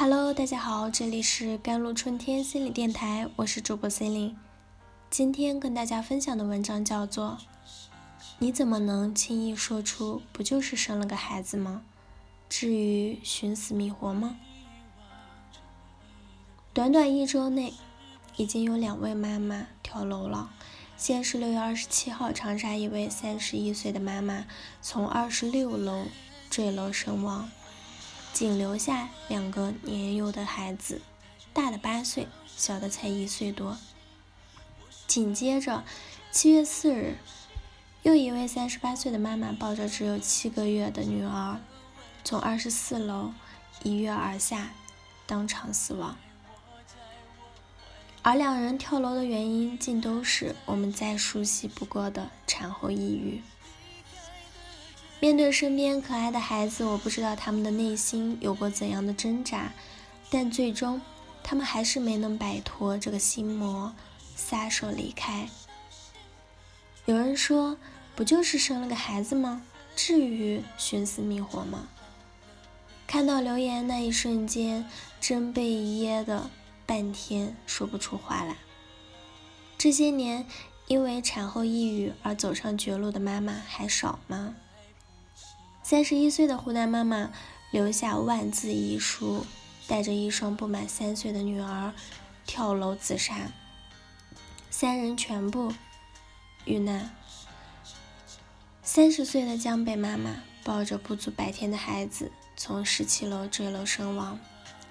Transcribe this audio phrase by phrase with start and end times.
[0.00, 4.34] Hello，大家好，这里是甘露春天心理电台，我是主播 C 琳。
[5.10, 7.36] 今天跟大家分享的文章叫做
[8.38, 11.82] 《你怎么能轻易说出不就是生了个孩子吗？
[12.48, 14.38] 至于寻死觅活吗？》
[16.72, 17.74] 短短一周内，
[18.36, 20.50] 已经有两位妈妈跳楼了。
[20.96, 24.46] 先是六月二十七号，长沙一位三十一岁的妈妈
[24.80, 26.06] 从二十六楼
[26.48, 27.50] 坠楼身亡。
[28.32, 31.02] 仅留下两个年幼的孩子，
[31.52, 33.76] 大的八岁，小的才一岁多。
[35.06, 35.84] 紧接着，
[36.30, 37.16] 七月四日，
[38.02, 41.60] 又一位三十八岁的妈妈抱着只有七个月的女儿，
[42.24, 43.32] 从二十四楼
[43.82, 44.70] 一跃而下，
[45.26, 46.16] 当场死亡。
[48.22, 53.42] 而两人跳楼的原因，竟都是我们再熟悉不过的产后抑郁。
[55.20, 59.70] 面对身边可爱的孩子，我不知道他们的内心有过怎样的挣扎，
[60.30, 60.98] 但最终
[61.42, 63.94] 他们还是没能摆脱这个心魔，
[64.34, 65.46] 撒手离开。
[67.04, 67.76] 有人说，
[68.16, 69.62] 不就是生了个孩子吗？
[69.94, 71.88] 至于寻死觅活吗？
[73.06, 74.88] 看到留言那一瞬间，
[75.20, 76.48] 真被噎得
[76.86, 78.56] 半天说不出话来。
[79.76, 80.46] 这些年，
[80.86, 84.54] 因为产后抑郁而走上绝路的妈妈还少吗？
[85.90, 87.32] 三十一岁的湖南妈妈
[87.72, 89.44] 留下万字遗书，
[89.88, 91.92] 带着一双不满三岁的女儿
[92.46, 93.50] 跳楼自杀，
[94.70, 95.72] 三人全部
[96.64, 97.10] 遇难。
[98.84, 100.30] 三十岁的江北妈妈
[100.62, 104.38] 抱着不足百天的孩子从十七楼坠楼身亡。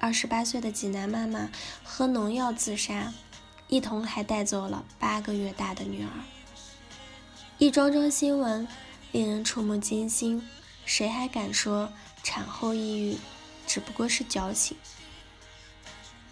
[0.01, 1.49] 二十八岁的济南妈妈
[1.81, 3.13] 喝农药自杀，
[3.69, 6.09] 一同还带走了八个月大的女儿。
[7.57, 8.67] 一桩桩新闻
[9.13, 10.45] 令人触目惊心。
[10.89, 13.17] 谁还敢说产后抑郁
[13.67, 14.75] 只不过是矫情？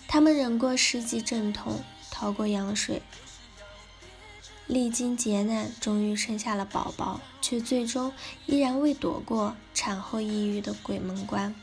[0.08, 3.04] 他们忍过十级阵痛，逃过羊水，
[4.66, 8.12] 历经劫难，终于生下了宝宝，却最终
[8.48, 11.54] 依然未躲过产后抑郁的鬼门关。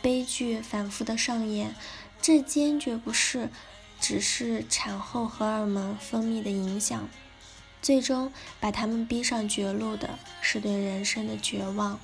[0.00, 1.76] 悲剧反复的上演，
[2.22, 3.50] 这坚决不是
[4.00, 7.06] 只是产后荷尔蒙分泌的影响。
[7.82, 11.98] 最终把他们逼上绝路的是对人生的绝望。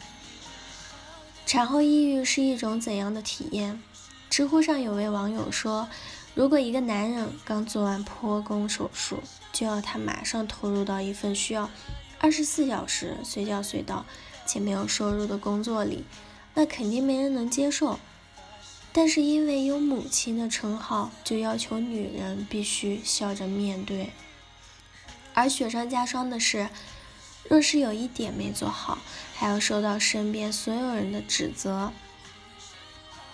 [1.45, 3.83] 产后抑郁是一种怎样的体验？
[4.29, 5.89] 知乎上有位网友说
[6.35, 9.23] ：“如果一个男人刚做完剖宫手术，
[9.53, 11.71] 就要他马上投入到一份需要
[12.19, 14.05] 二十四小时随叫随到
[14.45, 16.05] 且没有收入的工作里，
[16.55, 18.01] 那肯定没人能接受。
[18.93, 24.11] 但是因为有母亲的称号，就要求女人必须笑着面对。”
[25.37, 26.71] 而雪上加霜的是，
[27.45, 28.97] 若是有一点没做好，
[29.35, 31.93] 还要受到身边所有人的指责。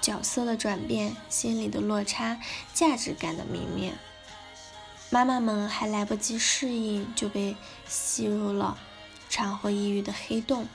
[0.00, 2.40] 角色的转变，心理的落差，
[2.74, 3.94] 价值感的泯灭，
[5.10, 7.54] 妈妈们还来不及适应，就被
[7.86, 8.76] 吸入了
[9.30, 10.66] 产后抑郁的黑洞，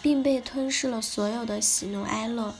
[0.00, 2.54] 并被吞噬了所有的喜怒哀乐。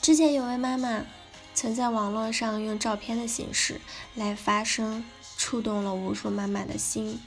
[0.00, 1.04] 之前有位妈妈
[1.52, 3.80] 曾在网络上用照片的形式
[4.14, 5.04] 来发声。
[5.36, 7.20] 触动了无数妈妈的心。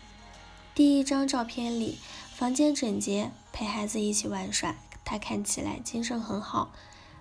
[0.73, 1.97] 第一张照片里，
[2.35, 6.71] 房间整洁，陪孩子一起玩耍，他看起来精神很好。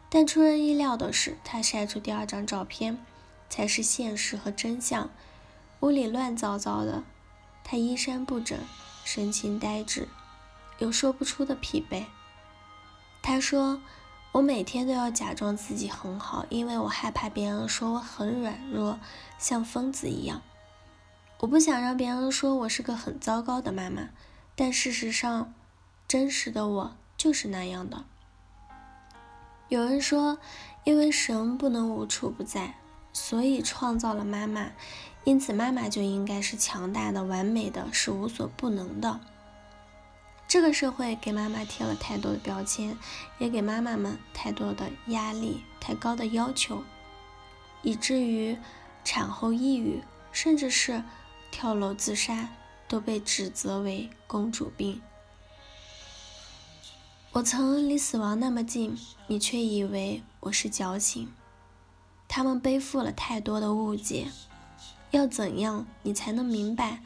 [0.09, 2.99] 但出人意料的是，他晒出第二张照片，
[3.49, 5.11] 才是现实和真相。
[5.81, 7.03] 屋里乱糟糟的，
[7.65, 8.59] 他衣衫不整，
[9.05, 10.09] 神情呆滞，
[10.79, 12.05] 有说不出的疲惫。
[13.23, 13.81] 他说
[14.33, 19.01] ：“我每天都要假装自己很好，因为我害怕别人说我很软弱，
[19.39, 20.43] 像疯子一样。”
[21.39, 24.09] 我不想让别人说我是个很糟糕的妈妈，
[24.55, 25.53] 但事实上，
[26.09, 28.07] 真实的我就是那样的。
[29.69, 30.39] 有人说，
[30.85, 32.77] 因为神不能无处不在，
[33.13, 34.71] 所以创造了妈妈，
[35.25, 39.21] 因此妈妈就应该是强大的、完美的，是无所不能的。
[40.49, 42.97] 这个社会给妈妈贴了太多的标签，
[43.39, 46.83] 也给妈妈们太多的压力、太高的要求，
[47.83, 48.57] 以至于
[49.05, 51.03] 产后抑郁，甚至是。
[51.59, 52.51] 跳楼自杀
[52.87, 55.01] 都被指责为公主病。
[57.33, 58.95] 我曾离死亡那么近，
[59.27, 61.33] 你却以为我是矫情。
[62.29, 64.27] 他们背负了太多的误解。
[65.13, 67.03] 要怎样你才能明白，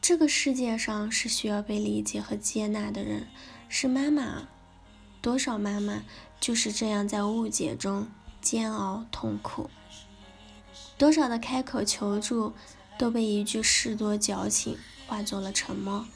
[0.00, 3.26] 这个世界上是需要被理解和接纳的人，
[3.68, 4.46] 是妈妈。
[5.20, 6.04] 多少妈妈
[6.38, 8.06] 就是这样在误解中
[8.40, 9.68] 煎熬痛苦。
[10.96, 12.52] 多少的开口求助。
[12.98, 16.06] 都被一句“事多矫情”化作了沉默。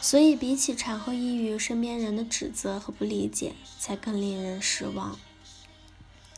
[0.00, 5.18] 所以，比起产后抑郁，身边人的指责和不理解，才更令人失望。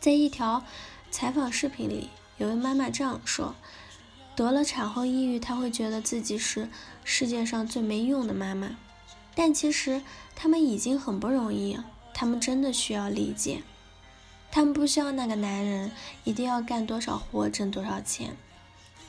[0.00, 0.64] 在一条
[1.10, 2.08] 采访视频里，
[2.38, 3.54] 有位妈妈这样说：
[4.34, 6.68] 得了产后抑郁，她会觉得自己是
[7.04, 8.76] 世界上最没用的妈妈。
[9.34, 10.02] 但其实
[10.34, 11.78] 他们已经很不容易，
[12.12, 13.62] 他们真的需要理解。
[14.50, 15.92] 他们不需要那个男人
[16.24, 18.36] 一定要干多少活挣多少钱，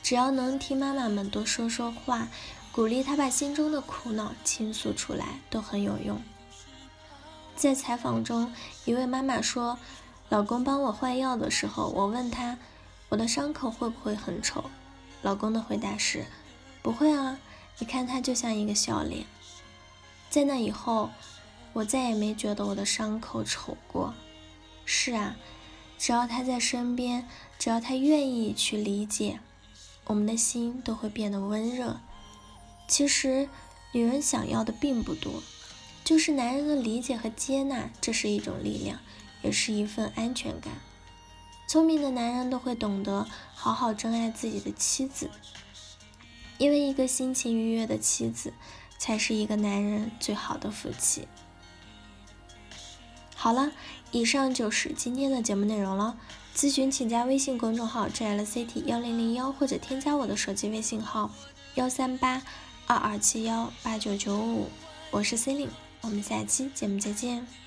[0.04, 2.28] 只要能听妈妈们多说说话，
[2.70, 6.20] 鼓励她把心中的苦恼倾诉出来，都很有用。
[7.56, 8.52] 在采访中，
[8.84, 9.78] 一位妈妈说
[10.28, 12.58] ：“老公帮我换药的时候，我问他，
[13.08, 14.64] 我的伤口会不会很丑？
[15.22, 16.26] 老公的回答是：
[16.82, 17.38] 不会啊，
[17.78, 19.24] 你看他就像一个笑脸。”
[20.28, 21.08] 在那以后，
[21.72, 24.12] 我再也没觉得我的伤口丑过。
[24.84, 25.36] 是啊，
[25.96, 27.26] 只要他在身边，
[27.58, 29.40] 只要他愿意去理解，
[30.06, 32.00] 我们的心都会变得温热。
[32.86, 33.48] 其实，
[33.92, 35.42] 女人想要的并不多，
[36.04, 38.98] 就是男人的理解和接纳，这是一种力量，
[39.42, 40.72] 也是一份安全感。
[41.66, 45.30] 聪明的男人都会懂得好好珍爱自己的妻子，
[46.58, 48.52] 因为一个心情愉悦的妻子。
[48.96, 51.28] 才是一个男人最好的福气。
[53.34, 53.70] 好了，
[54.12, 56.16] 以上就是今天的节目内容了。
[56.54, 61.28] 咨询请加微信公众号 “jlct 幺零零幺”或者添加我的手机微信号
[61.74, 62.40] 幺三八
[62.86, 64.68] 二二七幺八九九五。
[65.10, 65.72] 我是 c e l i n e
[66.02, 67.63] 我们下期节目再见。